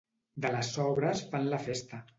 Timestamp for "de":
0.45-0.51